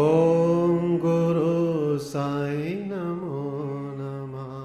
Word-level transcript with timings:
ॐ 0.00 0.96
गुरु 1.04 1.98
साई 1.98 2.74
नमो 2.92 3.44
नमः। 4.00 4.56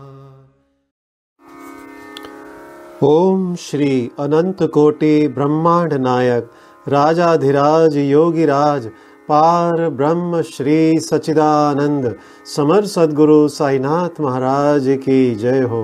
ओम 3.03 3.55
श्री 3.55 4.12
अनंत 4.20 4.64
कोटि 4.64 5.28
ब्रह्मांड 5.28 5.94
नायक 5.94 6.52
राजाधिराज 6.88 7.98
योगिराज, 7.98 8.88
पार 9.30 9.89
ब्रह्म 9.89 10.41
श्री 10.41 10.99
सचिदानंद 10.99 12.16
समर 12.45 12.85
सदगुरु 12.85 13.48
साईनाथ 13.48 14.22
महाराज 14.22 14.86
की 14.88 15.36
जय 15.36 15.62
हो। 15.62 15.84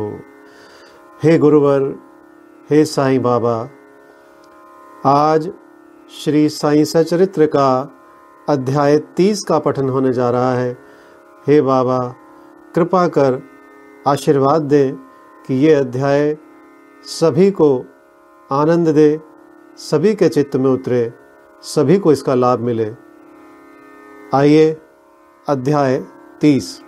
हे 1.23 1.37
गुरुवर, 1.37 1.83
हे 2.69 2.85
साईं 2.85 3.21
बाबा, 3.21 3.69
आज 5.05 5.51
श्री 6.23 6.49
साईं 6.49 6.83
सचरित्र 6.85 7.45
का 7.45 7.69
अध्याय 8.49 8.97
तीस 8.97 9.43
का 9.43 9.59
पठन 9.59 9.89
होने 9.89 10.13
जा 10.13 10.29
रहा 10.29 10.53
है। 10.53 10.77
हे 11.47 11.61
बाबा, 11.61 11.99
कृपा 12.75 13.07
कर 13.07 13.41
आशीर्वाद 14.07 14.61
दें 14.61 14.95
कि 15.47 15.53
ये 15.53 15.73
अध्याय 15.73 16.37
सभी 17.03 17.51
को 17.51 17.85
आनंद 18.51 18.87
दे 18.87 19.09
सभी 19.79 20.13
के 20.15 20.27
चित्त 20.29 20.55
में 20.55 20.69
उतरे, 20.69 21.13
सभी 21.61 21.97
को 21.97 22.11
इसका 22.11 22.35
लाभ 22.35 22.59
मिले। 22.59 22.91
आइए, 24.33 24.77
अध्याय 25.47 25.97
तीस। 26.41 26.81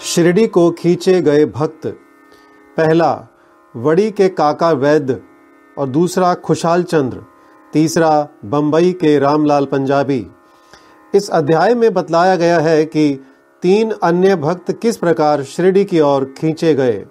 शिरडी 0.00 0.46
को 0.46 0.70
खींचे 0.70 1.20
गए 1.22 1.44
भक्त, 1.44 1.86
पहला 2.76 3.26
वड़ी 3.76 4.10
के 4.10 4.28
काका 4.28 4.70
वैद्य 4.72 5.20
और 5.78 5.88
दूसरा 5.88 6.34
खुशाल 6.34 6.82
चंद्र, 6.82 7.22
तीसरा 7.72 8.28
बंबई 8.44 8.92
के 8.92 9.18
रामलाल 9.18 9.66
पंजाबी। 9.66 10.26
इस 11.14 11.30
अध्याय 11.30 11.74
में 11.74 11.92
बतलाया 11.94 12.36
गया 12.36 12.58
है 12.58 12.84
कि 12.84 13.14
तीन 13.62 13.92
अन्य 14.02 14.36
भक्त 14.36 14.72
किस 14.72 14.96
प्रकार 14.96 15.42
शिरडी 15.44 15.84
की 15.84 16.00
ओर 16.00 16.32
खींचे 16.38 16.74
गए। 16.74 17.04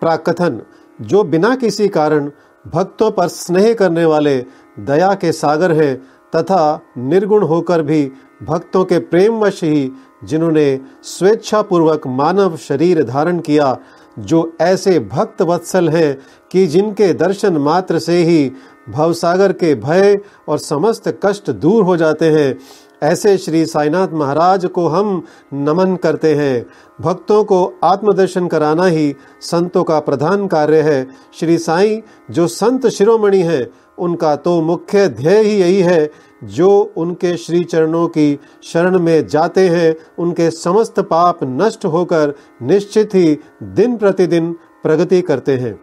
प्राकथन 0.00 0.60
जो 1.00 1.24
बिना 1.24 1.54
किसी 1.56 1.88
कारण 1.88 2.30
भक्तों 2.74 3.10
पर 3.10 3.28
स्नेह 3.28 3.72
करने 3.74 4.04
वाले 4.04 4.36
दया 4.78 5.12
के 5.14 5.32
सागर 5.32 5.72
हैं, 5.72 5.96
तथा 6.32 6.80
निर्गुण 6.98 7.42
होकर 7.42 7.82
भी 7.82 8.10
भक्तों 8.42 8.84
के 8.84 8.98
प्रेमवश 8.98 9.62
ही 9.64 9.90
जिन्होंने 10.24 10.80
स्वेच्छापूर्वक 11.02 12.06
मानव 12.06 12.56
शरीर 12.56 13.02
धारण 13.02 13.38
किया, 13.38 13.76
जो 14.18 14.56
ऐसे 14.60 14.98
भक्त 15.00 15.42
वत्सल 15.42 15.88
हैं 15.88 16.18
कि 16.52 16.66
जिनके 16.66 17.12
दर्शन 17.12 17.56
मात्र 17.56 17.98
से 17.98 18.16
ही 18.22 18.50
भवसागर 18.88 19.52
के 19.52 19.74
भय 19.74 20.18
और 20.48 20.58
समस्त 20.58 21.08
कष्ट 21.24 21.50
दूर 21.50 21.84
हो 21.84 21.96
जाते 21.96 22.30
हैं। 22.30 22.58
ऐसे 23.02 23.38
श्री 23.38 23.66
साईनाथ 23.66 24.08
महाराज 24.08 24.66
को 24.66 24.88
हम 24.88 25.22
नमन 25.54 25.96
करते 25.96 26.34
हैं। 26.34 26.66
भक्तों 27.00 27.44
को 27.44 27.74
आत्मदर्शन 27.84 28.46
कराना 28.48 28.84
ही 28.84 29.14
संतों 29.40 29.84
का 29.84 30.00
प्रधान 30.00 30.46
कार्य 30.46 30.80
है। 30.80 31.06
श्री 31.34 31.58
साईं, 31.58 32.00
जो 32.30 32.46
संत 32.46 32.86
शिरोमणि 32.86 33.42
हैं, 33.42 33.66
उनका 33.98 34.36
तो 34.36 34.60
मुख्य 34.60 35.08
ध्येय 35.08 35.42
ही 35.42 35.60
यही 35.60 35.80
है, 35.80 36.10
जो 36.44 36.92
उनके 36.96 37.36
श्री 37.36 37.64
चरणों 37.64 38.08
की 38.08 38.40
शरण 38.62 38.98
में 38.98 39.26
जाते 39.26 39.68
हैं, 39.68 39.96
उनके 40.18 40.50
समस्त 40.50 41.00
पाप 41.00 41.38
नष्ट 41.42 41.84
होकर 41.84 42.34
निश्चित 42.62 43.14
ही 43.14 43.38
दिन 43.62 43.96
प्रतिदिन 43.96 44.52
प्रगति 44.82 45.22
करते 45.22 45.56
हैं। 45.56 45.80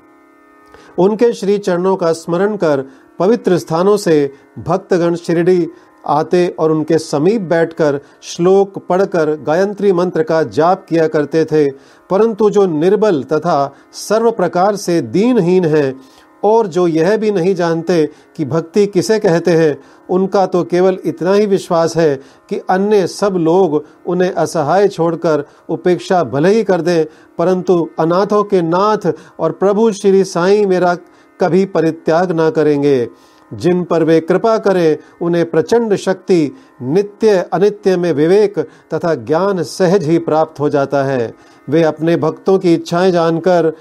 उनके 1.00 1.34
श्री 1.34 1.57
चरणों 1.57 1.95
का 1.95 2.11
स्मरण 2.11 2.56
कर 2.56 2.85
पवित्र 3.19 3.57
स्थानों 3.57 3.97
से 3.97 4.34
भक्तगण 4.59 5.16
शिरडी 5.16 5.67
आते 6.07 6.47
और 6.59 6.71
उनके 6.71 6.97
समीप 6.97 7.41
बैठकर 7.43 7.99
श्लोक 8.23 8.77
पढ़कर 8.89 9.35
गायत्री 9.43 9.91
मंत्र 9.93 10.23
का 10.23 10.41
जाप 10.43 10.85
किया 10.89 11.07
करते 11.07 11.45
थे, 11.45 11.69
परंतु 12.09 12.49
जो 12.49 12.66
निर्बल 12.66 13.23
तथा 13.23 13.73
सर्व 13.93 14.31
प्रकार 14.31 14.75
से 14.75 15.01
दीनहीन 15.01 15.66
है 15.66 15.93
और 16.43 16.67
जो 16.67 16.85
यह 16.88 17.16
भी 17.17 17.31
नहीं 17.31 17.53
जानते 17.55 18.05
कि 18.38 18.45
भक्ति 18.45 18.85
किसे 18.88 19.17
कहते 19.19 19.51
हैं, 19.51 19.77
उनका 20.09 20.45
तो 20.45 20.63
केवल 20.63 20.97
इतना 21.05 21.33
ही 21.33 21.45
विश्वास 21.45 21.95
है 21.97 22.16
कि 22.49 22.59
अन्य 22.69 23.07
सब 23.07 23.35
लोग 23.35 23.83
उन्हें 24.05 24.31
असहाय 24.31 24.87
छोड़कर 24.87 25.45
उपेक्षा 25.69 26.23
भले 26.23 26.49
ही 26.49 26.63
कर 26.63 26.81
दें, 26.81 27.05
परंतु 27.37 27.87
अनाथों 27.99 28.43
के 28.43 28.61
नाथ 28.61 29.11
और 29.39 29.51
प्रभु 29.53 29.91
श्री 29.91 30.23
साईं 30.23 30.66
मेरा 30.66 30.95
कभी 31.39 31.66
परित्याग 31.67 32.31
ना 32.31 32.49
करेंगे। 32.49 33.07
जिन 33.55 33.83
पर 33.83 34.03
वे 34.03 34.19
कृपा 34.19 34.57
करें, 34.57 34.97
उन्हें 35.21 35.49
प्रचंड 35.49 35.95
शक्ति, 35.95 36.51
नित्य, 36.81 37.38
अनित्य 37.53 37.97
में 37.97 38.13
विवेक 38.13 38.59
तथा 38.93 39.16
ज्ञान 39.16 39.63
सहज 39.63 40.03
ही 40.03 40.17
प्राप्त 40.19 40.59
हो 40.59 40.69
जाता 40.69 41.03
है। 41.03 41.33
वे 41.69 41.83
अपने 41.83 42.17
भक्तों 42.17 42.59
की 42.59 42.73
इच्छाएँ 42.73 43.11
जानकर 43.11 43.73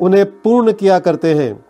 उन्हें 0.00 0.24
पूर्ण 0.26 0.72
किया 0.72 0.98
करते 0.98 1.34
हैं। 1.34 1.64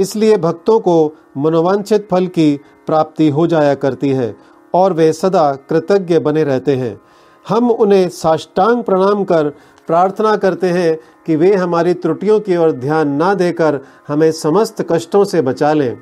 इसलिए 0.00 0.36
भक्तों 0.36 0.80
को 0.80 1.14
मनोवांछित 1.36 2.08
फल 2.10 2.26
की 2.26 2.60
प्राप्ति 2.86 3.28
हो 3.28 3.46
जाया 3.46 3.74
करती 3.74 4.08
है 4.08 4.36
और 4.74 4.92
वे 4.92 5.12
सदा 5.12 5.52
कृतज्ञ 5.52 6.18
बने 6.18 6.44
रहते 6.44 6.76
हैं। 6.76 7.00
हम 7.48 7.70
उन्हें 7.70 8.08
साष्टांग 8.08 8.82
प्रणाम 8.82 9.24
कर 9.24 9.48
प्रार्थना 9.86 10.36
करते 10.36 10.66
हैं 10.66 10.98
कि 11.26 11.36
वे 11.36 11.54
हमारी 11.54 11.94
त्रुटियों 11.94 12.40
की 12.40 12.56
ओर 12.56 12.72
ध्यान 12.72 13.08
ना 13.08 13.34
देकर 13.34 13.80
हमें 14.08 14.32
समस्त 14.32 14.86
कष्टों 14.92 15.24
से 15.24 15.42
बचा 15.42 15.72
लें। 15.72 15.96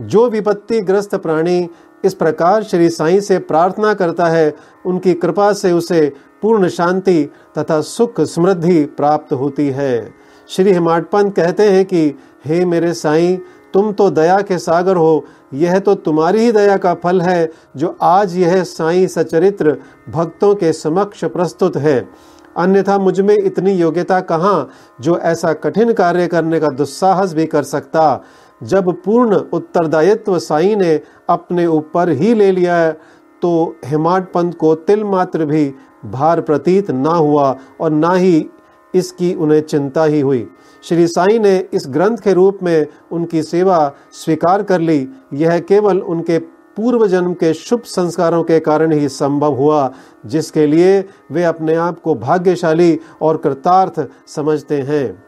जो 0.00 0.30
विपत्ति 0.30 0.80
ग्रस्त 0.80 1.14
प्राणी 1.14 1.68
इस 2.04 2.14
प्रकार 2.14 2.62
श्री 2.62 2.90
साईं 2.90 3.20
से 3.20 3.38
प्रार्थना 3.38 3.94
करता 3.94 4.26
है, 4.26 4.56
उनकी 4.86 5.14
कृपा 5.14 5.52
से 5.52 5.72
उसे 5.72 6.12
पूर्ण 6.42 6.68
शांति 6.68 7.30
तथा 7.58 7.80
सुख 7.80 8.20
समृद्धि 8.20 8.84
प्राप्त 8.84 9.32
होती 9.32 9.70
है। 9.70 10.14
श्री 10.48 10.72
हिमाट 10.72 11.10
पंत 11.10 11.36
कहते 11.36 11.70
हैं 11.70 11.84
कि, 11.84 12.18
हे 12.44 12.64
मेरे 12.64 12.94
साईं, 12.94 13.38
तुम 13.74 13.92
तो 13.92 14.10
दया 14.10 14.40
के 14.40 14.58
सागर 14.58 14.96
हो, 14.96 15.24
यह 15.54 15.78
तो 15.78 15.94
तुम्हारी 15.94 16.40
ही 16.40 16.52
दया 16.52 16.76
का 16.76 16.94
फल 16.94 17.20
है, 17.20 17.50
जो 17.76 17.96
आज 18.02 18.36
यह 18.36 18.62
साईं 18.62 19.06
सचरित्र 19.06 19.76
भक्तों 20.08 20.54
के 20.54 20.72
समक्ष 20.72 21.24
प्रस्तुत 21.24 21.76
है। 21.76 22.08
अन्यथा 22.56 22.98
मुझमें 22.98 23.36
इतनी 23.38 23.72
योग्यता 23.72 24.20
कहाँ, 24.20 24.70
जो 25.00 25.18
ऐसा 25.18 25.52
कठिन 25.52 25.92
कार्य 25.92 26.26
करने 26.26 26.60
का 26.60 26.68
दुस्साहस 26.68 27.34
भी 27.34 27.46
कर 27.46 27.62
सकता? 27.62 28.24
जब 28.60 28.92
पूर्ण 29.02 29.36
उत्तरदायित्व 29.52 30.38
साई 30.38 30.74
ने 30.76 31.00
अपने 31.28 31.66
ऊपर 31.66 32.10
ही 32.10 32.34
ले 32.34 32.50
लिया 32.52 32.76
है 32.76 32.92
तो 33.42 33.76
हेमाड 33.84 34.26
पंत 34.32 34.54
को 34.54 34.74
तिल 34.74 35.04
मात्र 35.04 35.44
भी 35.44 35.72
भार 36.04 36.40
प्रतीत 36.40 36.90
ना 36.90 37.10
हुआ 37.10 37.56
और 37.80 37.90
ना 37.90 38.12
ही 38.12 38.48
इसकी 38.94 39.34
उन्हें 39.34 39.60
चिंता 39.60 40.04
ही 40.04 40.20
हुई। 40.20 40.46
श्री 40.84 41.06
साई 41.06 41.38
ने 41.38 41.56
इस 41.74 41.86
ग्रंथ 41.88 42.16
के 42.16 42.32
रूप 42.32 42.58
में 42.62 42.86
उनकी 43.12 43.42
सेवा 43.42 43.92
स्वीकार 44.12 44.62
कर 44.62 44.80
ली। 44.80 45.08
यह 45.32 45.58
केवल 45.58 45.98
उनके 45.98 46.38
पूर्व 46.76 47.06
जन्म 47.06 47.32
के 47.34 47.52
शुभ 47.54 47.82
संस्कारों 47.82 48.42
के 48.44 48.58
कारण 48.60 48.92
ही 48.92 49.08
संभव 49.08 49.54
हुआ, 49.54 49.92
जिसके 50.26 50.66
लिए 50.66 51.04
वे 51.32 51.44
अपने 51.44 51.74
आप 51.74 52.00
को 52.00 52.14
भाग्यशाली 52.14 52.98
और 53.22 53.36
कृतार्थ 53.36 54.00
समझते 54.26 54.80
हैं। 54.80 55.24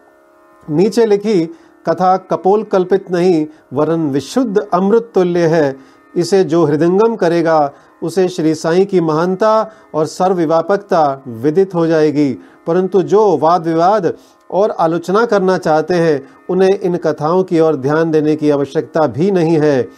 नीचे 0.68 1.06
लिखी 1.06 1.42
कथा 1.86 2.16
कपोल 2.16 2.62
कल्पित 2.62 3.10
नहीं, 3.10 3.46
वरन 3.72 4.10
विशुद्ध 4.10 4.68
अमृत 4.74 5.12
तुल्य 5.14 5.46
है। 5.46 5.76
इसे 6.16 6.44
जो 6.44 6.64
हृदंगम 6.64 7.16
करेगा, 7.16 7.72
उसे 8.02 8.28
श्री 8.28 8.54
साईं 8.54 8.86
की 8.86 9.00
महानता 9.00 9.70
और 9.94 10.06
सर्वव्यापकता 10.06 11.22
विदित 11.28 11.74
हो 11.74 11.86
जाएगी। 11.86 12.32
परंतु 12.66 13.02
जो 13.02 13.38
वाद 13.38 13.66
विवाद 13.66 14.16
और 14.50 14.70
आलोचना 14.70 15.26
करना 15.26 15.58
चाहते 15.58 15.94
हैं, 15.94 16.28
उन्हें 16.50 16.80
इन 16.80 16.96
कथाओं 16.96 17.42
की 17.42 17.60
ओर 17.60 17.76
ध्यान 17.76 18.10
देने 18.10 18.36
की 18.36 18.50
आवश्यकता 18.50 19.06
भी 19.06 19.30
नहीं 19.30 19.58
है। 19.58 19.88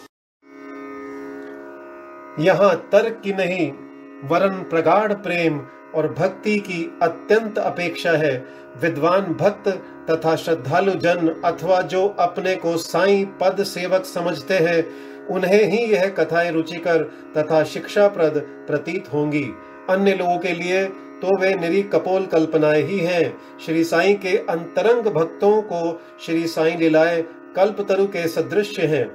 यहाँ 2.38 2.76
तर्क 2.93 3.21
की 3.25 3.33
नहीं, 3.33 3.73
वरन 4.29 4.53
प्रगाढ़ 4.53 5.12
प्रेम 5.12 5.61
और 5.95 6.09
भक्ति 6.13 6.59
की 6.59 6.99
अत्यंत 7.03 7.59
अपेक्षा 7.59 8.11
है। 8.11 8.35
विद्वान 8.83 9.23
भक्त 9.35 9.69
तथा 10.11 10.35
श्रद्धालु 10.37 10.93
जन 10.95 11.29
अथवा 11.45 11.81
जो 11.83 12.07
अपने 12.21 12.55
को 12.57 12.77
साईं 12.77 13.27
पद 13.41 13.63
सेवक 13.63 14.05
समझते 14.05 14.55
हैं, 14.55 14.85
उन्हें 15.27 15.65
ही 15.65 15.85
यह 15.85 16.09
कथाएँ 16.09 16.51
रुचिकर 16.51 17.03
तथा 17.37 17.63
शिक्षाप्रद 17.65 18.39
प्रतीत 18.67 19.13
होंगी। 19.13 19.47
अन्य 19.91 20.15
लोगों 20.15 20.39
के 20.39 20.53
लिए 20.53 20.85
तो 21.23 21.37
वे 21.39 21.55
निरी 21.55 21.83
कपोल 21.83 22.27
कल्पनाएँ 22.27 22.83
ही 22.83 22.99
हैं। 22.99 23.39
श्री 23.67 23.85
साईं 23.85 24.17
के 24.17 24.37
अंतरंग 24.51 25.07
भक्तों 25.07 25.61
को 25.63 26.01
श्री 26.27 26.47
साईं 26.47 26.79
लीलाएँ 26.79 27.23
कल्पतरु 27.57 28.07
के 28.07 28.27
सदृश 28.29 28.79
हैं। 28.81 29.07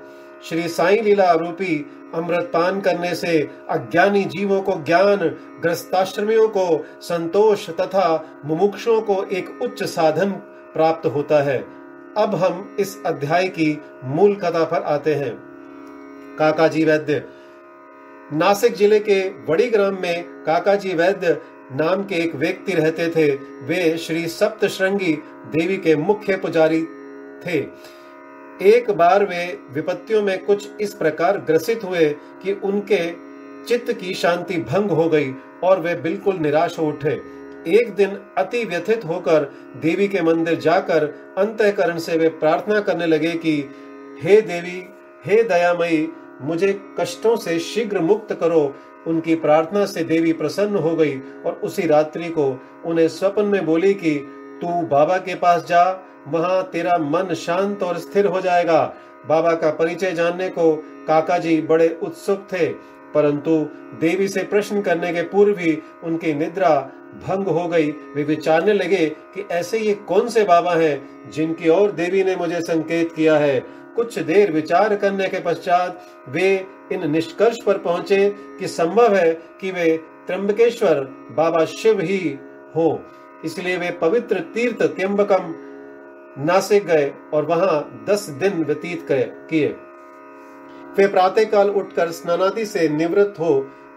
श्री 0.45 0.67
साई 0.69 0.97
लीला 0.97 1.31
रूपी 1.31 1.75
अमृत 2.15 2.49
पान 2.53 2.79
करने 2.81 3.13
से 3.15 3.37
अज्ञानी 3.69 4.23
जीवों 4.25 4.61
को 4.61 4.73
ज्ञान, 4.83 5.17
ग्रस्ताश्रमियों 5.61 6.47
को 6.47 6.85
संतोष 7.01 7.69
तथा 7.69 8.41
मुमुक्षों 8.45 8.99
को 9.01 9.23
एक 9.31 9.49
उच्च 9.61 9.83
साधन 9.83 10.31
प्राप्त 10.73 11.05
होता 11.05 11.41
है। 11.43 11.57
अब 12.17 12.35
हम 12.35 12.75
इस 12.79 12.95
अध्याय 13.05 13.47
की 13.47 13.77
मूल 14.05 14.35
कथा 14.35 14.63
पर 14.63 14.83
आते 14.83 15.15
हैं। 15.15 15.33
काकाजी 16.39 16.83
वैद्य, 16.85 17.23
नासिक 18.33 18.75
ज़िले 18.75 18.99
के 18.99 19.21
बड़ी 19.47 19.69
ग्राम 19.69 20.01
में 20.01 20.23
काकाजी 20.43 20.93
वैद्य 20.93 21.37
नाम 21.73 22.03
के 22.03 22.15
एक 22.15 22.35
व्यक्ति 22.35 22.73
रहते 22.73 23.09
थे। 23.09 23.29
वे 23.67 23.97
श्री 23.97 24.27
सप्तश्रृंगी 24.27 25.13
देवी 25.51 25.77
के 25.77 25.95
मुख्य 25.95 26.35
पुजारी 26.37 26.83
थे। 27.45 27.59
एक 28.61 28.91
बार 28.91 29.25
वे 29.25 29.59
विपत्तियों 29.71 30.23
में 30.23 30.45
कुछ 30.45 30.69
इस 30.81 30.93
प्रकार 30.93 31.37
ग्रसित 31.37 31.83
हुए 31.83 32.09
कि 32.43 32.51
उनके 32.63 33.11
चित्त 33.67 33.93
की 33.93 34.13
शांति 34.13 34.57
भंग 34.57 34.91
हो 34.91 35.09
गई 35.09 35.31
और 35.63 35.79
वे 35.79 35.95
बिल्कुल 35.95 36.35
निराश 36.35 36.79
हो 36.79 36.87
उठे। 36.87 37.21
एक 37.67 37.93
दिन 37.95 38.17
अति 38.37 38.65
व्यथित 38.65 39.05
होकर 39.05 39.53
देवी 39.81 40.07
के 40.07 40.21
मंदिर 40.21 40.55
जाकर 40.59 41.03
अंतकरण 41.37 41.97
से 41.97 42.17
वे 42.17 42.29
प्रार्थना 42.29 42.79
करने 42.79 43.05
लगे 43.05 43.31
कि, 43.31 43.69
हे 44.21 44.41
देवी, 44.41 44.85
हे 45.25 45.43
दयामयी, 45.43 46.09
मुझे 46.41 46.81
कष्टों 46.99 47.37
से 47.37 47.59
शीघ्र 47.59 47.99
मुक्त 47.99 48.33
करो। 48.33 48.75
उनकी 49.07 49.35
प्रार्थना 49.35 49.85
से 49.85 50.03
देवी 50.03 50.33
प्रसन्न 50.33 50.75
हो 50.75 50.95
गई 50.95 51.17
और 51.17 51.61
उसी 51.63 51.87
रात्रि 51.87 52.29
को 52.29 52.61
उन्हें 52.85 53.07
स्वप्न 53.07 53.45
में 53.45 53.65
बोली 53.65 53.93
कि 53.93 54.34
तू 54.61 54.81
बाबा 54.87 55.17
के 55.17 55.35
पास 55.35 55.65
जा, 55.65 55.83
वहाँ 56.27 56.63
तेरा 56.63 56.97
मन 56.99 57.33
शांत 57.35 57.83
और 57.83 57.97
स्थिर 57.97 58.25
हो 58.25 58.41
जाएगा। 58.41 58.83
बाबा 59.27 59.53
का 59.53 59.69
परिचय 59.71 60.11
जानने 60.11 60.49
को 60.49 60.75
काका 61.07 61.37
जी 61.37 61.61
बड़े 61.61 61.87
उत्सुक 62.03 62.47
थे, 62.51 62.67
परंतु 63.13 63.51
देवी 63.99 64.27
से 64.27 64.43
प्रश्न 64.43 64.81
करने 64.81 65.11
के 65.13 65.21
पूर्व 65.23 65.59
ही 65.59 65.77
उनकी 66.03 66.33
निद्रा 66.33 66.75
भंग 67.27 67.47
हो 67.47 67.67
गई। 67.67 67.91
वे 68.15 68.23
विचारने 68.23 68.73
लगे 68.73 69.05
कि 69.33 69.47
ऐसे 69.51 69.79
ये 69.79 69.93
कौन 70.07 70.27
से 70.29 70.43
बाबा 70.43 70.73
हैं 70.73 71.31
जिनकी 71.31 71.69
ओर 71.69 71.91
देवी 71.91 72.23
ने 72.23 72.35
मुझे 72.35 72.59
संकेत 72.61 73.13
किया 73.15 73.37
है। 73.37 73.59
कुछ 73.95 74.17
देर 74.19 74.51
विचार 74.51 74.95
करने 74.95 75.27
के 75.27 75.39
पश्चात 75.39 76.01
वे 76.29 76.53
इन 76.91 77.09
निष्कर्ष 77.11 77.57
पर 77.65 77.77
पहुँचे 77.77 78.29
कि 78.59 78.67
संभव 78.67 79.15
है 79.15 79.31
कि 79.61 79.71
वे 79.71 79.97
त्र्यंबकेश्वर 80.27 81.01
बाबा 81.31 81.63
शिव 81.67 82.01
ही 82.01 82.37
हो। 82.75 82.89
इसलिए 83.45 83.77
वे 83.77 83.89
पवित्र 84.01 84.39
तीर्थ 84.53 84.83
त्र्यंबकम 84.83 85.53
नासिक 86.39 86.85
गए 86.85 87.11
और 87.33 87.45
वहाँ 87.45 88.05
दस 88.09 88.29
दिन 88.39 88.63
व्यतीत 88.63 89.07
किए। 89.11 89.67
वे 90.97 91.07
प्रातःकाल 91.07 91.69
उठकर 91.71 92.11
स्नानादि 92.11 92.65
से 92.65 92.87
निवृत्त 92.89 93.39
हो 93.39 93.51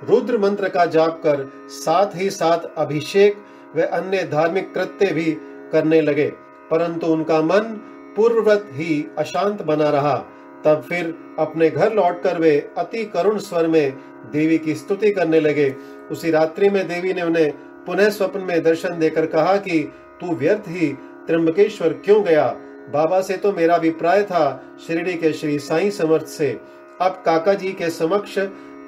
रुद्र 0.09 0.39
मंत्र 0.39 0.69
का 0.69 0.85
जाप 0.87 1.21
कर 1.23 1.45
साथ 1.75 2.17
ही 2.17 2.31
साथ 2.31 2.67
अभिषेक 2.79 3.37
व 3.77 3.83
अन्य 3.83 4.23
धार्मिक 4.25 4.73
कृत्य 4.75 5.13
भी 5.13 5.31
करने 5.73 6.01
लगे, 6.01 6.27
परंतु 6.71 7.07
उनका 7.07 7.41
मन 7.43 7.79
पूर्ववत 8.17 8.69
ही 8.73 9.07
अशांत 9.19 9.63
बना 9.63 9.89
रहा। 9.91 10.17
तब 10.65 10.85
फिर 10.89 11.15
अपने 11.39 11.69
घर 11.71 11.93
लौटकर 11.95 12.39
वे 12.39 12.59
अति 12.79 13.05
करुण 13.07 13.39
स्वर 13.39 13.67
में 13.67 13.93
देवी 14.33 14.59
की 14.59 14.75
स्तुति 14.75 15.11
करने 15.11 15.41
लगे। 15.41 15.75
उसी 16.11 16.31
रात्रि 16.31 16.69
में 16.71 16.87
देवी 16.89 17.13
ने 17.15 17.23
उन्हें 17.23 17.53
पुनः 17.89 18.11
स्वप्न 18.11 18.41
में 18.41 18.63
दर्शन 18.63 18.99
देकर 18.99 19.27
कहा 19.27 19.57
कि, 19.57 19.93
तू 20.21 20.35
व्यर्थ 20.35 20.65
ही, 20.69 20.93
त्र्यंबकेश्वर 21.27 21.89
क्यों 21.89 22.25
गया? 22.25 22.47
बाबा 22.91 23.21
से 23.21 23.37
तो 23.37 23.53
मेरा 23.53 23.75
अभिप्राय 23.75 24.23
था 24.23 24.63
शिरडी 24.87 25.15
के 25.15 25.33
श्री 25.33 25.59
साई 25.59 25.91
समर्थ 25.91 26.27
से। 26.27 26.61
अब 27.01 27.23
काका 27.27 27.55
जी 27.55 27.73
के 27.73 27.91
समक्ष 27.91 28.39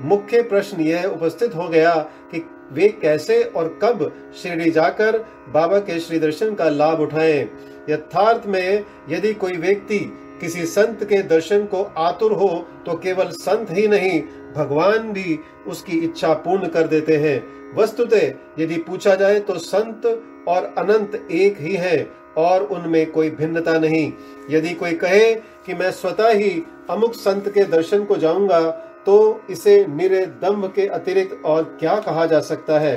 मुख्य 0.02 0.42
प्रश्न 0.42 0.80
यह 0.80 1.04
उपस्थित 1.04 1.54
हो 1.54 1.68
गया 1.68 1.94
कि 2.30 2.50
वे 2.72 2.88
कैसे 2.88 3.42
और 3.42 3.78
कब 3.82 4.12
शिरडी 4.42 4.70
जाकर 4.70 5.18
बाबा 5.48 5.78
के 5.78 6.00
श्री 6.00 6.18
दर्शन 6.18 6.54
का 6.54 6.68
लाभ 6.68 7.00
उठाएँ। 7.00 7.48
यथार्थ 7.90 8.42
में 8.46 8.84
यदि 9.08 9.34
कोई 9.34 9.56
व्यक्ति 9.56 9.98
किसी 10.40 10.66
संत 10.66 11.04
के 11.04 11.22
दर्शन 11.22 11.64
को 11.64 11.94
आतुर 11.98 12.32
हो 12.32 12.66
तो 12.86 12.94
केवल 12.94 13.28
संत 13.28 13.66
ही 13.70 13.88
नहीं 13.88 14.22
भगवान 14.56 15.12
भी 15.12 15.38
उसकी 15.66 15.98
इच्छा 15.98 16.32
पूर्ण 16.34 16.68
कर 16.68 16.86
देते 16.86 17.16
हैं। 17.16 17.42
वस्तुतः 17.76 18.30
यदि 18.58 18.76
पूछा 18.78 19.14
जाए 19.14 19.40
तो 19.40 19.58
संत 19.58 20.06
और 20.48 20.64
अनंत 20.78 21.14
एक 21.30 21.60
ही 21.60 21.74
है 21.76 22.10
और 22.38 22.62
उनमें 22.62 23.10
कोई 23.10 23.30
भिन्नता 23.30 23.78
नहीं। 23.78 24.12
यदि 24.50 24.74
कोई 24.74 24.94
कहे 24.94 25.32
कि 25.34 25.74
मैं 25.74 25.90
स्वतः 25.92 26.30
ही 26.30 26.62
अमुक 26.90 27.14
संत 27.14 27.48
के 27.48 27.64
दर्शन 27.66 28.04
को 28.04 28.16
जाऊँगा 28.16 28.60
तो 29.06 29.16
इसे 29.50 29.84
निरे 29.86 30.24
दम्भ 30.42 30.72
के 30.74 30.86
अतिरिक्त 30.86 31.42
और 31.44 31.62
क्या 31.80 31.96
कहा 32.00 32.26
जा 32.26 32.40
सकता 32.40 32.78
है? 32.78 32.96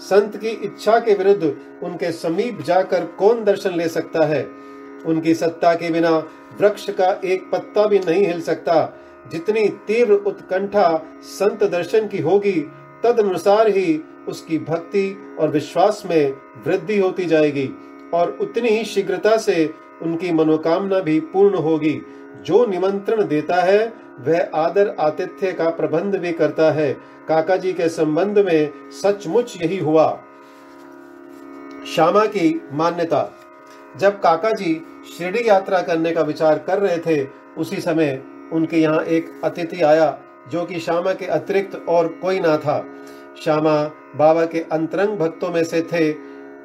संत 0.00 0.36
की 0.36 0.48
इच्छा 0.48 0.98
के 0.98 1.14
विरुद्ध 1.14 1.54
उनके 1.82 2.12
समीप 2.12 2.62
जाकर 2.62 3.04
कौन 3.18 3.44
दर्शन 3.44 3.76
ले 3.76 3.88
सकता 3.88 4.24
है? 4.26 4.42
उनकी 5.06 5.34
सत्ता 5.34 5.74
के 5.74 5.90
बिना 5.90 6.10
वृक्ष 6.60 6.88
का 6.90 7.10
एक 7.24 7.50
पत्ता 7.52 7.86
भी 7.86 7.98
नहीं 7.98 8.26
हिल 8.26 8.40
सकता। 8.40 8.74
जितनी 9.30 9.68
तीव्र 9.86 10.14
उत्कंठा 10.14 10.88
संत 11.22 11.64
दर्शन 11.64 12.08
की 12.08 12.18
होगी 12.18 12.60
तद 13.04 13.20
अनुसार 13.20 13.68
ही 13.68 14.00
उसकी 14.28 14.58
भक्ति 14.58 15.36
और 15.40 15.48
विश्वास 15.48 16.02
में 16.06 16.32
वृद्धि 16.66 16.98
होती 16.98 17.24
जाएगी, 17.24 17.68
और 18.14 18.36
उतनी 18.40 18.68
ही 18.68 18.84
शीघ्रता 18.84 19.36
से 19.36 19.74
उनकी 20.02 20.32
मनोकामना 20.32 21.00
भी 21.00 21.18
पूर्ण 21.20 21.54
होगी। 21.54 22.00
जो 22.44 22.64
निमंत्रण 22.66 23.26
देता 23.26 23.60
है, 23.62 23.92
वह 24.20 24.50
आदर 24.54 24.94
आतिथ्य 25.00 25.52
का 25.52 25.68
प्रबंध 25.70 26.16
भी 26.16 26.32
करता 26.32 26.70
है। 26.70 26.92
काका 27.28 27.56
जी 27.56 27.72
के 27.72 27.88
संबंध 27.88 28.38
में 28.38 28.90
सचमुच 28.90 29.56
यही 29.62 29.78
हुआ। 29.78 30.08
श्यामा 31.94 32.24
की 32.26 32.60
मान्यता। 32.72 33.30
जब 33.96 34.20
काका 34.20 34.50
जी 34.50 34.74
शिरडी 35.18 35.48
यात्रा 35.48 35.80
करने 35.82 36.12
का 36.12 36.22
विचार 36.22 36.58
कर 36.58 36.78
रहे 36.78 36.98
थे, 36.98 37.28
उसी 37.58 37.80
समय 37.80 38.22
उनके 38.52 38.78
यहाँ 38.78 39.00
एक 39.00 39.30
अतिथि 39.44 39.80
आया 39.82 40.16
जो 40.52 40.64
कि 40.64 40.80
श्यामा 40.80 41.12
के 41.12 41.26
अतिरिक्त 41.28 41.74
और 41.88 42.08
कोई 42.22 42.40
ना 42.40 42.56
था। 42.56 42.78
श्यामा 43.42 43.74
बाबा 44.16 44.44
के 44.44 44.60
अंतरंग 44.72 45.18
भक्तों 45.18 45.50
में 45.50 45.62
से 45.64 45.82
थे। 45.82 46.10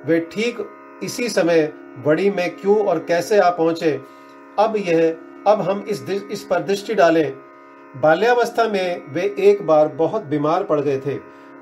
वे 0.08 0.20
ठीक 0.32 0.58
इसी 1.04 1.30
समय 1.30 1.72
बड़ी 2.06 2.30
में 2.30 2.50
क्यों 2.52 2.78
और 2.80 3.00
कैसे 3.00 3.40
आ 3.40 3.50
पहुँचे? 3.50 3.92
अब 4.60 4.76
यह, 4.78 5.18
अब 5.48 5.62
हम 5.62 5.86
इस 5.90 6.04
इस 6.10 6.44
पर 6.44 6.64
दृष्टि 6.64 6.94
डालें। 6.94 7.34
बाल्यावस्था 7.96 8.68
में 8.68 9.14
वे 9.14 9.34
एक 9.40 9.66
बार 9.68 9.88
बहुत 9.88 10.24
बीमार 10.24 10.64
पड़ 10.64 10.80
गए 10.82 10.98
थे। 10.98 11.18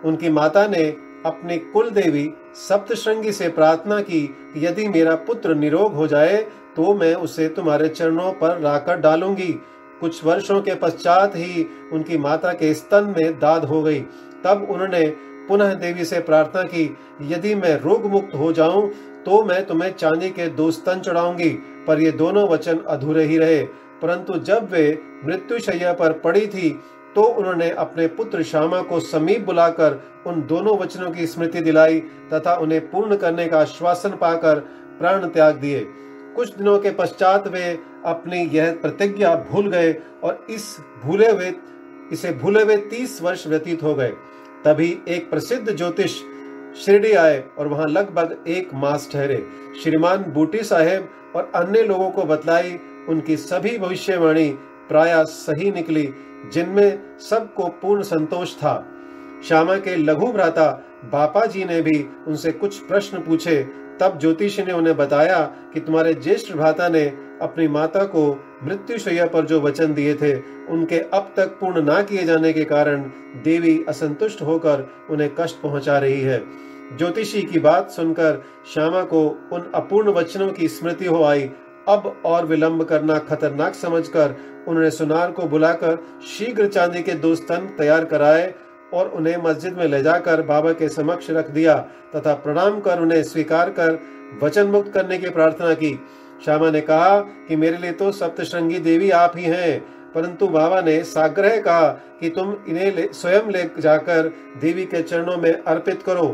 उनकी 0.05 0.29
माता 0.29 0.65
ने 0.67 0.83
अपनी 1.25 1.57
कुल 1.57 1.89
देवी 1.89 2.29
सप्तश्रृंगी 2.59 3.31
से 3.31 3.47
प्रार्थना 3.49 3.99
की 4.01 4.21
कि 4.21 4.65
यदि 4.65 4.87
मेरा 4.87 5.15
पुत्र 5.27 5.55
निरोग 5.55 5.93
हो 5.93 6.07
जाए 6.07 6.37
तो 6.75 6.93
मैं 6.93 7.13
उसे 7.15 7.47
तुम्हारे 7.49 7.87
चरणों 7.89 8.31
पर 8.33 8.59
राकर 8.59 8.97
डालूँगी। 8.97 9.53
कुछ 9.99 10.23
वर्षों 10.25 10.61
के 10.61 10.75
पश्चात 10.75 11.35
ही 11.35 11.65
उनकी 11.93 12.17
माता 12.17 12.51
के 12.53 12.73
स्तन 12.73 13.13
में 13.17 13.39
दाद 13.39 13.65
हो 13.65 13.81
गई। 13.83 13.99
तब 14.43 14.67
उन्होंने 14.69 15.05
पुनः 15.47 15.73
देवी 15.73 16.05
से 16.05 16.19
प्रार्थना 16.19 16.63
की, 16.63 16.97
यदि 17.21 17.55
मैं 17.55 17.75
रोग 17.81 18.05
मुक्त 18.05 18.35
हो 18.35 18.51
जाऊँ 18.53 18.89
तो 19.25 19.43
मैं 19.43 19.65
तुम्हें 19.65 19.91
चांदी 19.91 20.29
के 20.29 20.47
दो 20.49 20.69
स्तन 20.71 20.99
चढ़ाऊँगी। 20.99 21.49
पर 21.87 22.01
ये 22.01 22.11
दोनों 22.13 22.47
वचन 22.49 22.79
अधूरे 22.87 23.23
ही 23.23 23.37
रहे। 23.37 23.63
परंतु 24.01 24.37
जब 24.39 24.69
वे 24.71 24.87
मृत्यु 25.25 25.59
शैया 25.59 25.93
पर 25.93 26.13
पड़ी 26.19 26.45
थी 26.47 26.69
तो 27.15 27.23
उन्होंने 27.23 27.69
अपने 27.71 28.07
पुत्र 28.07 28.43
श्यामा 28.43 28.81
को 28.81 28.99
समीप 28.99 29.45
बुलाकर 29.45 30.01
उन 30.27 30.41
दोनों 30.41 30.77
वचनों 30.77 31.11
की 31.11 31.27
स्मृति 31.27 31.61
दिलाई 31.61 31.99
तथा 32.33 32.55
उन्हें 32.55 32.89
पूर्ण 32.91 33.15
करने 33.15 33.47
का 33.47 33.59
आश्वासन 33.59 34.09
पाकर 34.11 34.59
प्राण 34.99 35.27
त्याग 35.27 35.55
दिए। 35.55 35.79
कुछ 36.35 36.55
दिनों 36.55 36.79
के 36.79 36.91
पश्चात 36.91 37.47
वे 37.47 37.79
अपनी 38.05 38.37
यह 38.37 38.71
प्रतिज्ञा 38.71 39.35
भूल 39.35 39.69
गए 39.69 39.93
और 40.23 40.45
इस 40.49 40.77
भूले 41.03 41.31
हुए, 41.31 41.53
इसे 42.11 42.31
भूले 42.31 42.63
हुए 42.63 42.77
तीस 42.77 43.21
वर्ष 43.21 43.47
व्यतीत 43.47 43.83
हो 43.83 43.95
गए। 43.95 44.11
तभी 44.65 44.97
एक 45.07 45.29
प्रसिद्ध 45.29 45.75
ज्योतिष 45.75 46.15
शिरडी 46.85 47.11
आए 47.11 47.43
और 47.59 47.67
वहाँ 47.67 47.85
लगभग 47.85 48.43
एक 48.47 48.73
मास 48.73 49.09
ठहरे। 49.11 49.45
श्रीमान 49.83 50.23
बूटी 50.23 50.63
साहेब 50.63 51.09
और 51.35 51.51
अन्य 51.55 51.81
लोगों 51.81 52.09
को 52.11 52.23
बतलाई, 52.23 52.79
उनकी 53.09 53.37
सभी 53.37 53.77
भविष्यवाणी 53.77 54.49
प्राय 54.89 55.25
सही 55.25 55.71
निकली, 55.71 56.13
जिनमें 56.53 57.17
सबको 57.19 57.67
पूर्ण 57.67 58.01
संतोष 58.01 58.55
था। 58.55 58.75
श्यामा 59.47 59.77
के 59.77 59.95
लघु 59.95 60.27
भ्राता 60.27 60.71
बापा 61.05 61.45
जी 61.45 61.65
ने 61.65 61.81
भी 61.81 62.07
उनसे 62.27 62.51
कुछ 62.51 62.79
प्रश्न 62.79 63.17
पूछे 63.17 63.84
तब 63.99 64.17
ज्योतिषी 64.19 64.63
ने 64.63 64.73
उन्हें 64.73 64.97
बताया 64.97 65.41
कि 65.73 65.79
तुम्हारे 65.79 66.13
ज्येष्ठ 66.13 66.53
भ्राता 66.53 66.89
ने 66.89 67.05
अपनी 67.41 67.67
माता 67.67 68.03
को 68.03 68.45
मृत्यु 68.63 68.97
शैया 68.97 69.25
पर 69.25 69.45
जो 69.45 69.59
वचन 69.61 69.93
दिए 69.93 70.13
थे, 70.13 70.35
उनके 70.65 70.99
अब 70.99 71.33
तक 71.37 71.57
पूर्ण 71.59 71.81
ना 71.81 72.01
किए 72.01 72.23
जाने 72.23 72.53
के 72.53 72.63
कारण 72.63 73.01
देवी 73.43 73.85
असंतुष्ट 73.89 74.41
होकर 74.41 74.89
उन्हें 75.09 75.29
कष्ट 75.39 75.61
पहुँचा 75.61 75.97
रही 75.97 76.21
है। 76.21 76.39
ज्योतिषी 76.97 77.41
की 77.41 77.59
बात 77.59 77.91
सुनकर 77.91 78.43
श्यामा 78.73 79.01
को 79.03 79.27
उन 79.53 79.71
अपूर्ण 79.75 80.09
वचनों 80.09 80.51
की 80.51 80.67
स्मृति 80.67 81.05
हो 81.05 81.23
आई। 81.23 81.49
अब 81.87 82.21
और 82.25 82.45
विलंब 82.45 82.83
करना 82.83 83.17
खतरनाक 83.19 83.73
समझकर 83.73 84.35
उन्होंने 84.67 84.91
सुनार 84.91 85.31
को 85.31 85.43
बुलाकर 85.43 85.97
शीघ्र 86.27 86.67
चांदी 86.67 87.01
के 87.03 87.13
दो 87.13 87.35
स्तंभ 87.35 87.75
तैयार 87.77 88.05
कराए 88.05 88.53
और 88.95 89.07
उन्हें 89.09 89.37
मस्जिद 89.43 89.77
में 89.77 89.87
ले 89.87 90.01
जाकर 90.03 90.41
बाबा 90.41 90.71
के 90.73 90.89
समक्ष 90.89 91.29
रख 91.29 91.49
दिया 91.51 91.75
तथा 92.15 92.33
प्रणाम 92.43 92.79
कर 92.79 92.99
उन्हें 92.99 93.21
स्वीकार 93.23 93.69
कर 93.69 93.99
वचन 94.43 94.67
मुक्त 94.67 94.91
करने 94.93 95.17
की 95.17 95.29
प्रार्थना 95.29 95.73
की। 95.73 95.93
श्यामा 96.45 96.69
ने 96.69 96.81
कहा 96.81 97.19
कि 97.47 97.55
मेरे 97.55 97.77
लिए 97.77 97.91
तो 97.91 98.11
सप्तश्रृंगी 98.11 98.79
देवी 98.79 99.09
आप 99.13 99.37
ही 99.37 99.43
हैं 99.43 99.79
परंतु 100.13 100.47
बाबा 100.47 100.81
ने 100.81 101.03
साग्रह 101.03 101.59
कहा 101.61 101.87
कि 102.19 102.29
तुम 102.29 102.55
इन्हें 102.69 102.95
ले, 102.95 103.07
स्वयं 103.13 103.51
ले 103.51 103.63
जाकर 103.79 104.31
देवी 104.61 104.85
के 104.85 105.01
चरणों 105.01 105.37
में 105.37 105.53
अर्पित 105.53 106.03
करो। 106.03 106.27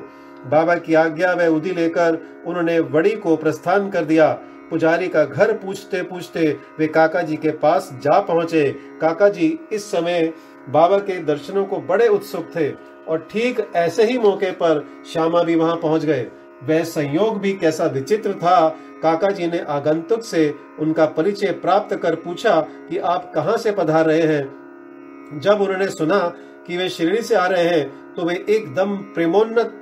बाबा 0.45 0.75
की 0.75 0.93
आज्ञा 0.95 1.33
व 1.33 1.47
उदी 1.47 1.71
लेकर 1.71 2.17
उन्होंने 2.45 2.79
वड़ी 2.79 3.15
को 3.15 3.35
प्रस्थान 3.35 3.89
कर 3.89 4.05
दिया। 4.05 4.31
पुजारी 4.69 5.07
का 5.07 5.23
घर 5.25 5.51
पूछते 5.53 6.01
पूछते 6.01 6.47
वे 6.79 6.87
काका 6.87 7.21
जी 7.21 7.35
के 7.35 7.51
पास 7.57 7.89
जा 8.03 8.19
पहुँचे। 8.21 8.69
काका 9.01 9.29
जी 9.29 9.47
इस 9.71 9.89
समय 9.91 10.33
बाबा 10.69 10.97
के 10.99 11.17
दर्शनों 11.23 11.65
को 11.65 11.77
बड़े 11.81 12.07
उत्सुक 12.07 12.49
थे 12.55 12.69
और 13.07 13.27
ठीक 13.31 13.59
ऐसे 13.75 14.03
ही 14.03 14.17
मौके 14.17 14.51
पर 14.51 14.85
श्यामा 15.11 15.43
भी 15.43 15.55
वहाँ 15.55 15.75
पहुँच 15.75 16.05
गए। 16.05 16.27
वह 16.63 16.83
संयोग 16.83 17.39
भी 17.39 17.53
कैसा 17.53 17.85
विचित्र 17.85 18.33
था 18.33 18.69
काका 19.03 19.29
जी 19.29 19.47
ने 19.47 19.59
आगंतुक 19.69 20.23
से 20.23 20.53
उनका 20.79 21.05
परिचय 21.05 21.51
प्राप्त 21.51 21.95
कर 21.95 22.15
पूछा 22.15 22.59
कि 22.89 22.97
आप 22.97 23.31
कहाँ 23.35 23.57
से 23.57 23.71
पधार 23.71 24.05
रहे 24.05 24.21
हैं। 24.21 25.39
जब 25.39 25.61
उन्होंने 25.61 25.87
सुना 25.87 26.19
कि 26.67 26.77
वे 26.77 26.89
शिरडी 26.89 27.21
से 27.21 27.35
आ 27.35 27.45
रहे 27.47 27.63
हैं 27.63 28.13
तो 28.13 28.25
वे 28.25 28.35
एकदम 28.49 28.95
प्रेमोन्नत 29.13 29.73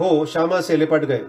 हो 0.00 0.24
श्यामा 0.26 0.60
से 0.60 0.76
लिपट 0.76 1.04
गए। 1.04 1.24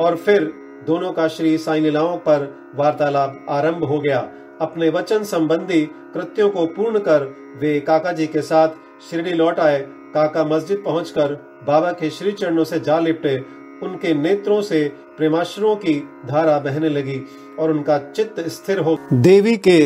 और 0.00 0.16
फिर 0.16 0.52
दोनों 0.86 1.12
का 1.12 1.26
श्री 1.28 1.56
साई 1.58 1.80
लीलाओं 1.80 2.16
पर 2.18 2.72
वार्तालाप 2.76 3.46
आरंभ 3.48 3.84
हो 3.84 3.98
गया। 4.00 4.20
अपने 4.62 4.88
वचन 4.90 5.24
संबंधी 5.24 5.80
कृत्यों 6.14 6.48
को 6.50 6.66
पूर्ण 6.66 6.98
कर 6.98 7.24
वे 7.60 7.78
काका 7.80 8.12
जी 8.12 8.26
के 8.26 8.42
साथ 8.42 8.68
शिरडी 9.10 9.32
लौट 9.32 9.58
आए। 9.60 9.80
काका 10.14 10.44
मस्जिद 10.44 10.82
पहुंचकर 10.84 11.34
बाबा 11.66 11.90
के 11.92 12.10
श्री 12.10 12.32
चरणों 12.32 12.64
से 12.64 12.80
जा 12.80 12.98
लिपटे। 12.98 13.36
उनके 13.82 14.12
नेत्रों 14.14 14.60
से 14.62 14.88
प्रेमाश्रुओं 15.16 15.74
की 15.76 15.94
धारा 16.26 16.58
बहने 16.58 16.88
लगी 16.88 17.20
और 17.58 17.70
उनका 17.70 17.98
चित्त 17.98 18.40
स्थिर 18.48 18.78
हो 18.78 18.96
देवी 19.12 19.56
के 19.56 19.78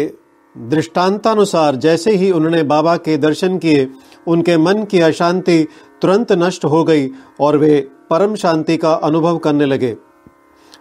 दृष्टांतानुसार 0.54 1.76
जैसे 1.76 2.10
ही 2.12 2.30
उन्होंने 2.30 2.62
बाबा 2.62 2.96
के 2.96 3.16
दर्शन 3.16 3.58
किए, 3.58 3.88
उनके 4.26 4.56
मन 4.58 4.84
की 4.84 5.00
अशांति 5.00 5.66
तुरंत 6.02 6.32
नष्ट 6.32 6.64
हो 6.64 6.82
गई 6.84 7.08
और 7.40 7.56
वे 7.56 7.80
परम 8.10 8.34
शांति 8.34 8.76
का 8.76 8.92
अनुभव 9.04 9.38
करने 9.38 9.66
लगे। 9.66 9.96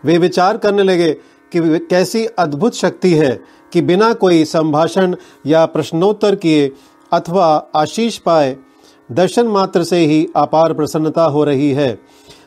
वे 0.05 0.17
विचार 0.17 0.57
करने 0.57 0.83
लगे 0.83 1.11
कि 1.51 1.79
कैसी 1.89 2.25
अद्भुत 2.39 2.75
शक्ति 2.75 3.13
है 3.13 3.35
कि 3.75 3.81
बिना 3.81 4.11
कोई 4.13 4.43
संभाषण 4.45 5.15
या 5.45 5.65
प्रश्नोत्तर 5.65 6.35
किए 6.35 6.69
अथवा 7.11 7.45
आशीष 7.75 8.17
पाए, 8.17 8.55
दर्शन 9.09 9.47
मात्र 9.47 9.83
से 9.83 9.97
ही 9.97 10.27
अपार 10.35 10.73
प्रसन्नता 10.73 11.23
हो 11.23 11.43
रही 11.43 11.71
है। 11.71 11.97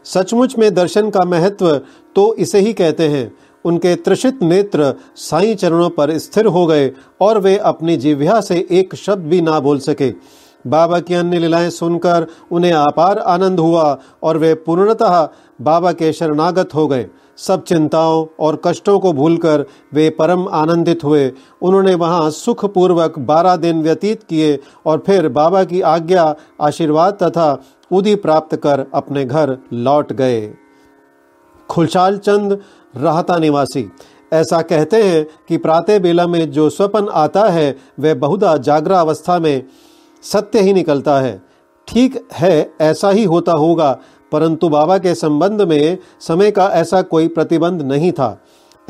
सचमुच 0.04 0.56
में 0.58 0.73
दर्शन 0.75 1.11
का 1.11 1.25
महत्व 1.25 1.75
तो 2.16 2.35
इसे 2.35 2.61
ही 2.61 2.73
कहते 2.73 3.08
हैं। 3.08 3.30
उनके 3.64 3.94
त्रिषित 3.97 4.42
नेत्र 4.42 4.92
साई 5.16 5.54
चरणों 5.54 5.90
पर 5.90 6.16
स्थिर 6.18 6.47
हो 6.47 6.66
गए 6.66 6.90
और 7.20 7.38
वे 7.38 7.56
अपनी 7.56 7.97
जिव्या 7.97 8.40
से 8.40 8.66
एक 8.70 8.94
शब्द 8.94 9.26
भी 9.26 9.40
ना 9.40 9.58
बोल 9.61 9.78
सके। 9.80 10.11
बाबा 10.67 11.00
की 11.00 11.15
अन्य 11.15 11.38
लीलाएँ 11.38 11.71
सुनकर 11.71 12.27
उन्हें 12.53 12.73
अपार 12.73 13.19
आनंद 13.19 13.61
हुआ 13.61 13.99
और 14.23 14.38
वे 14.38 14.55
पूर्णतः 14.55 15.29
बाबा 15.61 15.93
के 15.93 16.12
शरणागत 16.12 16.75
हो 16.75 16.87
गए। 16.88 17.07
सब 17.37 17.62
चिंताओं 17.65 18.27
और 18.41 18.61
कष्टों 18.65 18.99
को 19.00 19.12
भूलकर 19.12 19.65
वे 19.95 20.09
परम 20.11 20.47
आनंदित 20.49 21.05
हुए। 21.05 21.31
उन्होंने 21.62 21.95
वहाँ 21.95 22.31
सुखपूर्वक 22.31 23.19
बारह 23.19 23.57
दिन 23.57 23.83
व्यतीत 23.83 24.23
किए 24.23 24.59
और 24.87 25.03
फिर 25.07 25.29
बाबा 25.29 25.65
की 25.65 25.81
आज्ञा, 25.81 26.35
आशीर्वाद 26.61 27.19
तथा 27.23 27.62
उदी 27.93 28.15
प्राप्त 28.15 28.57
कर 28.57 28.87
अपने 28.95 29.25
घर 29.25 29.57
लौट 29.73 30.12
गए। 30.12 30.50
खुलचाल 31.69 32.19
चंद, 32.19 32.59
राहता 32.97 33.38
निवासी, 33.38 33.91
ऐसा 34.33 34.61
कहते 34.62 35.03
हैं 35.03 35.27
कि 35.49 35.57
प्रातः 35.57 35.99
बेला 35.99 36.27
में 36.27 36.50
जो 36.50 36.69
स्वपन 36.71 37.09
आता 37.09 37.49
है, 37.49 37.77
वह 38.00 38.15
बहुधा 38.15 38.57
जागरा 38.57 39.00
अवस्था 39.00 39.38
में 39.38 39.62
सत्य 40.23 40.61
ही 40.61 40.73
निकलता 40.73 41.19
है। 41.21 41.43
ठीक 41.89 42.29
है, 42.33 42.73
ऐसा 42.81 43.11
ही 43.11 43.25
होता 43.25 43.53
होगा, 43.53 43.99
परंतु 44.33 44.69
बाबा 44.69 44.99
के 44.99 45.15
संबंध 45.15 45.63
में 45.63 45.99
समय 46.21 46.51
का 46.51 46.69
ऐसा 46.69 47.03
कोई 47.03 47.29
प्रतिबंध 47.29 47.83
नहीं 47.83 48.13
था। 48.13 48.41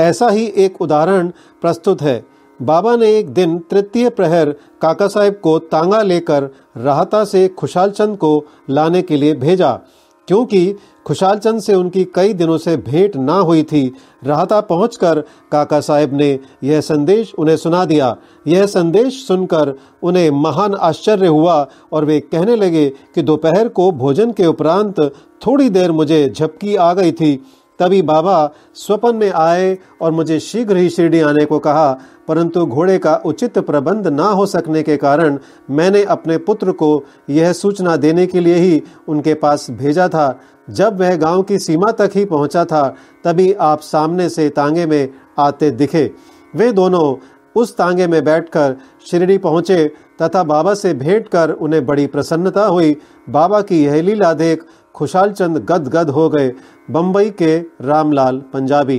ऐसा 0.01 0.29
ही 0.29 0.47
एक 0.47 0.83
उदाहरण 0.83 1.29
प्रस्तुत 1.63 2.03
है। 2.03 2.25
बाबा 2.63 2.97
ने 2.97 3.17
एक 3.17 3.29
दिन 3.29 3.59
तृतीय 3.59 4.09
प्रहर 4.11 4.55
काका 4.83 5.07
साहेब 5.07 5.41
को 5.43 5.59
तांगा 5.59 6.03
लेकर 6.03 6.49
राहता 6.77 7.25
से 7.25 7.49
खुशालचंद 7.49 8.17
को 8.17 8.45
लाने 8.71 9.03
के 9.03 9.17
लिए 9.17 9.35
भेजा। 9.35 9.79
क्योंकि 10.29 10.75
खुशाल 11.07 11.39
चंद 11.39 11.61
से 11.61 11.75
उनकी 11.75 12.05
कई 12.15 12.33
दिनों 12.33 12.57
से 12.59 12.77
भेंट 12.77 13.17
ना 13.17 13.35
हुई 13.35 13.63
थी, 13.63 13.93
राहता 14.25 14.61
पहुंचकर 14.61 15.21
काका 15.53 15.81
साहेब 15.81 16.15
ने 16.15 16.39
यह 16.65 16.81
संदेश 16.81 17.33
उन्हें 17.35 17.57
सुना 17.57 17.85
दिया। 17.85 18.17
यह 18.47 18.67
संदेश 18.67 19.27
सुनकर 19.27 19.75
उन्हें 20.03 20.31
महान 20.33 20.75
आश्चर्य 20.75 21.27
हुआ 21.27 21.67
और 21.93 22.05
वे 22.05 22.19
कहने 22.23 22.57
लगे 22.57 22.89
कि 23.15 23.23
दोपहर 23.23 23.69
को 23.69 23.91
भोजन 23.93 24.33
के 24.33 24.47
उपरांत 24.47 25.01
थोड़ी 25.47 25.69
देर 25.71 25.93
मुझे 25.93 26.29
झपकी 26.29 26.77
आ 26.77 26.93
गई 26.93 27.13
थी। 27.13 27.35
तभी 27.79 28.01
बाबा 28.03 28.51
स्वपन 28.75 29.17
में 29.17 29.31
आए 29.31 29.77
और 30.03 30.13
मुझे 30.13 30.39
शीघ्र 30.41 30.77
ही 30.77 30.89
शिरडी 30.91 31.21
आने 31.21 31.45
को 31.45 31.59
कहा, 31.59 31.93
परंतु 32.29 32.65
घोड़े 32.67 32.99
का 32.99 33.15
उचित 33.27 33.59
प्रबंध 33.59 34.07
ना 34.07 34.27
हो 34.29 34.47
सकने 34.47 34.83
के 34.83 34.97
कारण 34.97 35.39
मैंने 35.71 36.03
अपने 36.05 36.39
पुत्र 36.39 36.73
को 36.73 37.05
यह 37.31 37.53
सूचना 37.53 37.97
देने 37.97 38.27
के 38.27 38.41
लिए 38.41 38.55
ही 38.55 38.83
उनके 39.09 39.35
पास 39.35 39.67
भेजा 39.71 40.09
था। 40.09 40.39
जब 40.71 41.01
वह 41.01 41.17
गाँव 41.17 41.43
की 41.43 41.59
सीमा 41.59 41.91
तक 41.93 42.11
ही 42.15 42.25
पहुँचा 42.25 42.65
था, 42.65 42.89
तभी 43.25 43.53
आप 43.53 43.81
सामने 43.81 44.29
से 44.29 44.49
तांगे 44.49 44.87
में 44.87 45.09
आते 45.39 45.71
दिखे। 45.71 46.11
वे 46.55 46.71
दोनों 46.73 47.17
उस 47.57 47.77
तांगे 47.77 48.07
में 48.07 48.23
बैठकर 48.25 48.77
शिरडी 49.11 49.39
पहुँचे 49.39 49.87
तथा 50.23 50.43
बाबा 50.43 50.75
से 50.75 50.93
भेंट 50.95 51.29
कर 51.29 51.51
उन्हें 51.51 51.85
बड़ी 51.87 52.07
प्रसन्नता 52.07 52.65
हुई। 52.65 52.97
बाबा 53.31 53.61
की 53.61 53.85
यह 53.85 54.01
लीला 54.03 54.33
देख 54.33 54.65
खुशाल 54.99 55.33
चंद 55.33 55.59
गद 55.67 55.89
गद 55.89 56.11
हो 56.11 56.29
गए 56.29 56.53
बम्बई 56.91 57.31
के 57.33 57.57
रामलाल 57.83 58.43
पंजाबी। 58.53 58.99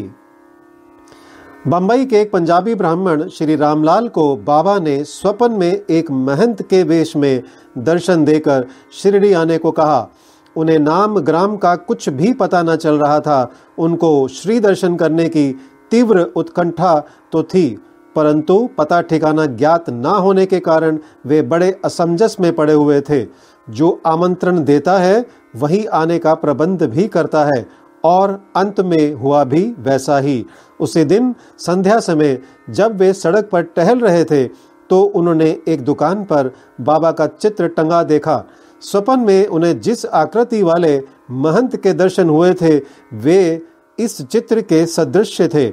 बम्बई 1.68 2.06
के 2.06 2.20
एक 2.22 2.32
पंजाबी 2.32 2.76
ब्राह्मण 2.76 3.28
श्री 3.30 3.56
रामलाल 3.56 4.08
को 4.08 4.36
बाबा 4.38 4.78
ने 4.80 5.04
स्वपन 5.04 5.52
में 5.52 5.72
एक 5.72 6.12
महंत 6.12 6.62
के 6.62 6.82
वेश 6.84 7.16
में 7.16 7.44
दर्शन 7.78 8.24
देकर 8.26 8.66
शिरडी 8.94 9.34
आने 9.34 9.58
को 9.58 9.72
कहा। 9.72 10.08
उन्हें 10.56 10.78
नाम 10.80 11.20
ग्राम 11.20 11.58
का 11.58 11.76
कुछ 11.76 12.08
भी 12.12 12.32
पता 12.34 12.62
न 12.64 12.76
चल 12.76 12.98
रहा 12.98 13.20
था। 13.20 13.52
उनको 13.78 14.28
श्री 14.28 14.60
दर्शन 14.60 14.96
करने 14.96 15.28
की 15.30 15.52
तीव्र 15.92 16.22
उत्कंठा 16.36 16.98
तो 17.32 17.44
थी, 17.44 17.68
परंतु 18.16 18.70
पता 18.78 19.02
ठिकाना 19.02 19.46
ज्ञात 19.46 19.90
ना 19.90 20.12
होने 20.12 20.46
के 20.46 20.60
कारण 20.60 20.98
वे 21.26 21.42
बड़े 21.44 21.72
असमंजस 21.86 22.36
में 22.40 22.54
पड़े 22.56 22.74
हुए 22.74 23.02
थे। 23.02 23.24
जो 23.68 24.02
आमंत्रण 24.06 24.64
देता 24.64 24.98
है 24.98 25.26
वही 25.54 25.86
आने 25.86 26.18
का 26.20 26.34
प्रबंध 26.36 26.84
भी 26.86 27.08
करता 27.08 27.44
है 27.46 27.66
और 28.04 28.40
अंत 28.56 28.80
में 28.82 29.14
हुआ 29.14 29.44
भी 29.44 29.64
वैसा 29.80 30.18
ही। 30.20 30.46
उसी 30.80 31.04
दिन 31.04 31.34
संध्या 31.60 32.00
समय 32.00 32.38
जब 32.70 32.98
वे 32.98 33.12
सड़क 33.14 33.50
पर 33.52 33.62
टहल 33.76 34.00
रहे 34.00 34.24
थे 34.26 34.46
तो 34.90 35.02
उन्होंने 35.02 35.50
एक 35.68 35.84
दुकान 35.86 36.24
पर 36.24 36.52
बाबा 36.82 37.12
का 37.12 37.28
चित्र 37.28 37.68
टंगा 37.68 38.02
देखा। 38.04 38.44
स्वपन 38.82 39.20
में 39.20 39.48
उन्हें 39.48 39.80
जिस 39.82 40.06
आकृति 40.06 40.62
वाले 40.64 40.98
महंत 41.32 41.76
के 41.76 41.94
दर्शन 41.94 42.30
हुए 42.30 42.54
थे, 42.54 42.78
वे 43.14 43.62
इस 44.00 44.22
चित्र 44.22 44.62
के 44.62 44.86
सदृश्य 44.86 45.48
थे। 45.48 45.70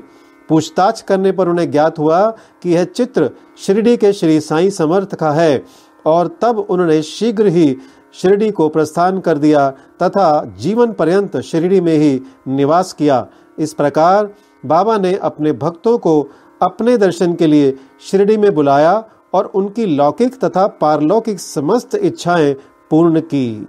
पूछताछ 0.49 1.00
करने 1.00 1.33
पर 1.33 1.49
उन्हें 1.49 1.71
ज्ञात 1.71 1.99
हुआ 1.99 2.28
कि 2.62 2.71
यह 2.71 2.85
चित्र 2.87 3.30
शिरडी 3.59 3.97
के 3.97 4.12
श्री 4.12 4.40
साई 4.40 4.71
समर्थ 4.71 5.14
का 5.14 5.30
है 5.33 5.62
और 6.06 6.37
तब 6.42 6.59
उन्होंने 6.61 7.00
शीघ्र 7.02 7.47
ही 7.47 7.76
शिरडी 8.15 8.51
को 8.51 8.69
प्रस्थान 8.69 9.21
कर 9.21 9.39
दिया 9.39 9.69
तथा 10.03 10.29
जीवन 10.59 10.93
पर्यंत 10.93 11.37
शिरडी 11.41 11.81
में 11.81 11.97
ही 11.97 12.21
निवास 12.49 12.93
किया। 12.93 13.27
इस 13.59 13.75
प्रकार 13.75 14.31
बाबा 14.67 14.97
ने 14.99 15.15
अपने 15.17 15.53
भक्तों 15.53 15.97
को 15.99 16.21
अपने 16.63 16.97
दर्शन 16.99 17.35
के 17.35 17.47
लिए 17.47 17.77
शिरडी 18.11 18.37
में 18.37 18.53
बुलाया 18.55 19.05
और 19.35 19.45
उनकी 19.55 19.87
लौकिक 19.87 20.39
तथा 20.45 20.67
पारलौकिक 20.81 21.41
समस्त 21.41 21.95
इच्छाएँ 21.95 22.53
पूर्ण 22.91 23.21
की। 23.21 23.67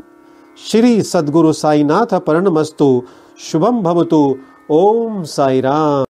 श्री 0.58 1.02
सदगुरु 1.04 1.54
साईनाथ 1.54 2.14
मस्तु 2.50 3.04
शुभम 3.40 3.82
भवतु, 3.82 4.36
ओम 4.72 5.24
साई 5.24 5.62
राम 5.62 6.07